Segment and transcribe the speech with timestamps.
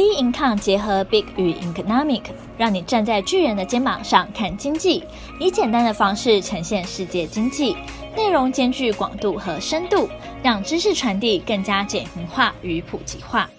[0.00, 2.22] B Income 结合 Big 与 Economic，
[2.56, 5.04] 让你站在巨人的肩膀上看经济，
[5.38, 7.76] 以简单的方式呈现世界经济，
[8.16, 10.08] 内容兼具广度和深度，
[10.42, 13.50] 让知识传递更加简明化与普及化。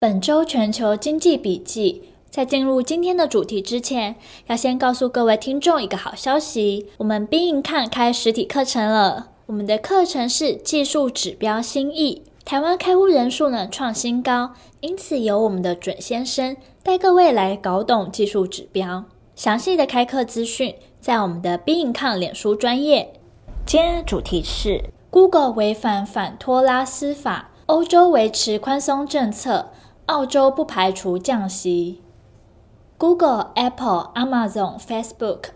[0.00, 4.16] 本周全球经济笔记，在进入今天的主题之前，
[4.46, 9.32] 要先告诉各位听众一个好消息：我们 B Income 开实体课程了。
[9.44, 12.22] 我们的课程是技术指标新意。
[12.46, 19.02] 台湾开户人数呢创新高，因此由我们的准先生带各位来搞懂技术指标。
[19.34, 23.14] 详细的开课资讯在我们的 B Income 脸书专页。
[23.66, 29.72] 今天的主题是 Google 违反反托拉斯法，欧洲维持宽松政策，
[30.06, 32.00] 澳洲不排除降息。
[32.96, 35.46] Google、Apple、Amazon、Facebook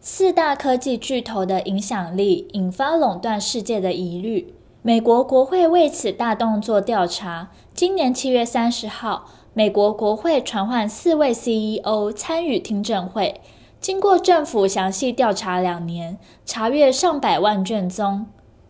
[0.00, 4.54] 四大科技巨头的影响力引发垄断世界的疑虑。
[4.88, 7.50] 美国国会为此大动作调查。
[7.74, 13.42] 今年七月三十号，美国国会传唤四位 CEO 参与听证会。
[13.82, 18.24] 经过政府详细调查两年，查阅上百万卷宗。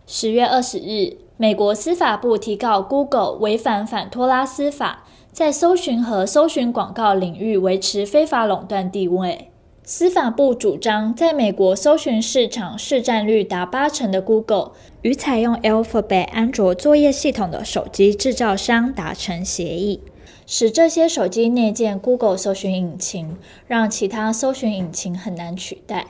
[0.08, 9.52] 十月二十日，美国司法部提告 Google 违反反托拉斯法，在搜寻和搜寻广告领域维持非法垄断地位。
[9.90, 20.02] 司法部主张，在美国搜寻市场市占率达八成的 Google，与采用 Alphabet 安卓作业系统的手机制造商达成协议，
[20.46, 26.08] 使这些手机内建 Google 搜寻引擎，让其他搜寻引擎很难取代。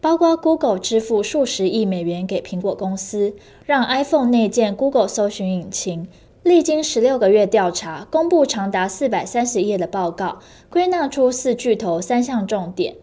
[0.00, 6.08] 包括 Google 支付数十亿美元给苹果公司，让 iPhone 内建 Google 搜寻引擎。
[6.42, 12.96] 历经十六个月调查，公布长达四百三十页的报告，归纳出四巨头三项重点。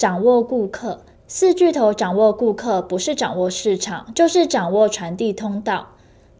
[0.00, 5.88] 掌握顾客，四巨头掌握顾客，不是掌握市场，就是掌握传递通道。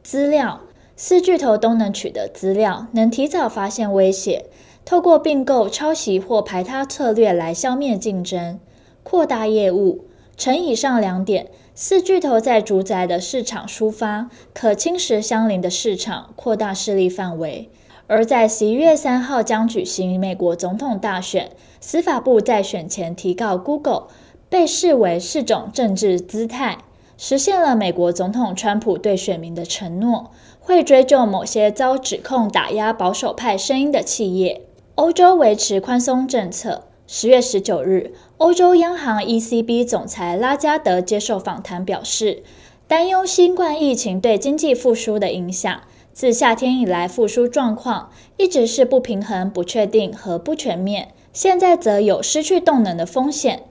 [0.03, 0.62] 资料，
[0.97, 4.47] 四巨头都能取得资料，能提早发现威胁，
[4.86, 8.58] 透过并购、抄袭或排他策略来消灭竞争。
[9.03, 10.06] 扩大业务，
[10.38, 17.69] 乘以上两点，四巨头在主宰的市场抒发，可侵蚀相邻的市场，扩大势力范围。
[18.10, 24.09] 而在十一月三号将举行美国总统大选，司法部在选前提告 Google，
[24.48, 26.78] 被视为是种政治姿态，
[27.16, 34.62] 实现了美国总统川普对选民的承诺，会追究某些遭指控打压保守派声音的企业。
[34.97, 36.87] 欧洲维持宽松政策。
[37.06, 42.43] 十月十九日，欧洲央行 ECB 总裁拉加德接受访谈表示，
[42.88, 45.82] 担忧新冠疫情对经济复苏的影响。
[46.20, 51.14] 自夏天以来，复苏状况一直是不平衡、不确定和不全面。
[51.32, 53.62] 现在则有失去动能的风险。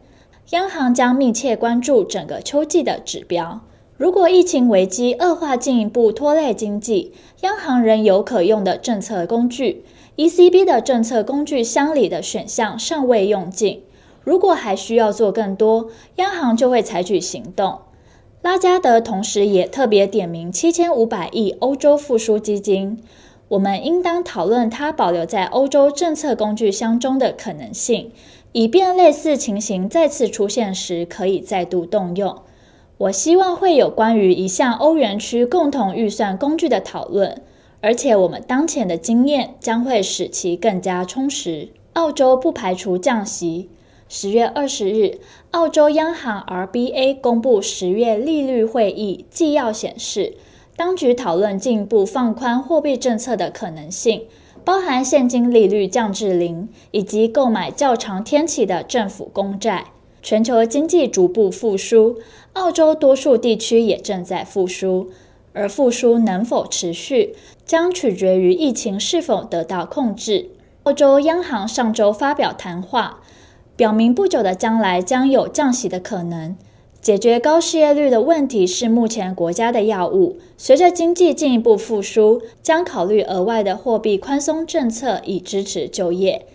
[0.49, 3.61] 央行将密切关注整个秋季的指标。
[3.97, 9.85] 如果疫情危机恶化，进一步拖累经济，央行仍有可用的政策工具。
[10.15, 13.83] ECB 的政策工具箱里的选项尚未用尽。
[14.23, 17.77] 如果还需要做更多，央行就会采取行动。
[18.41, 22.97] 拉加德同时也特别点名七千五百亿欧洲复苏基金，
[23.49, 28.13] 我们应当讨论它保留在欧洲政策工具箱中的可能性，
[28.53, 32.37] 以便类似情形再次出现时可以再度动用。
[32.97, 37.41] 我希望会有关于一项欧元区共同预算工具的讨论，
[37.81, 41.69] 而且我们当前的经验将会使其更加充实。
[41.93, 43.69] 澳洲不排除降息。
[44.11, 45.19] 十月二十日，
[45.51, 50.33] 澳洲央行 RBA 公布十月利率会议纪要，显示，
[50.75, 54.23] 当局讨论进一步放宽货币政策的可能性，
[54.65, 59.85] 包含现金利率降至零，以及购买较长天期的政府公债。
[60.23, 62.17] 全球经济逐步复苏，
[62.53, 65.11] 澳洲多数地区也正在复苏，
[65.53, 70.49] 而复苏能否持续，将取决于疫情是否得到控制。
[70.81, 73.21] 澳洲央行上周发表谈话。
[73.79, 76.57] 表明不久的将来将有降息的可能。
[77.01, 80.37] 解决高失业率的问题是目前国家的要务。
[80.57, 86.45] 随着经济进一步复苏，将考虑额外的货币宽松政策以支持就业。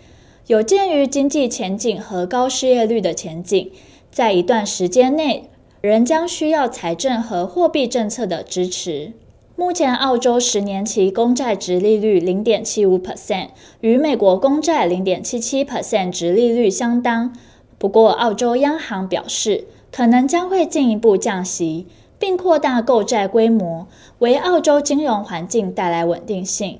[0.45, 3.71] 有鉴于经济前景和高失业率的前景，
[4.11, 5.49] 在一段时间内
[5.81, 9.13] 仍将需要财政和货币政策的支持。
[9.57, 13.47] 目前，澳洲十年期公债殖利率零点七五 percent，
[13.79, 17.33] 与美国公债零点七七 percent 殖利率相当。
[17.77, 19.63] 不过，澳洲央行表示，
[19.93, 21.87] 可能将会进一步降息，
[22.19, 23.87] 并扩大购债规模，
[24.19, 26.79] 为澳洲金融环境带来稳定性。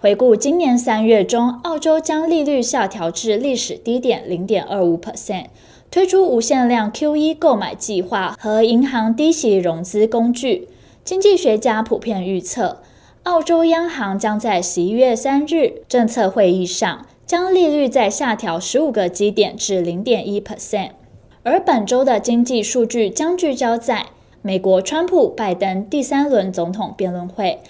[0.00, 5.46] 回顾今年三月中，澳洲将利率下调至历史低点零点二五 percent，
[5.92, 10.66] 推出无限量 QE 购买计划和银行低息融资工具。
[11.06, 12.82] 经济学家普遍预测，
[13.22, 20.90] 澳洲央行将在十一月三日政策会议上将利率再下调十五个基点至零点一 percent。
[21.44, 24.06] 而本周的经济数据将聚焦在
[24.42, 27.60] 美国川普拜登第三轮总统辩论会，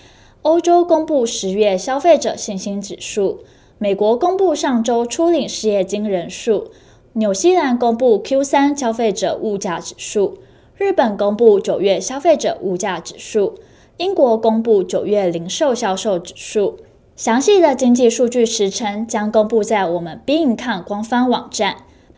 [0.41, 3.41] 欧洲公布十月消费者信心指数，
[3.77, 6.71] 美国公布上周初领失业金人数，
[7.13, 10.39] 纽西兰公布 Q 三消费者物价指数，
[10.79, 13.59] 日本公布九月消费者物价指数。
[13.97, 16.81] 英国公布九月零售销售指数，
[17.17, 21.77] 详细的经济数据时程将公布在我们 bin 看官方网站。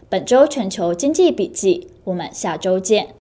[0.08, 3.14] 本周全球经济笔记，我们下周见。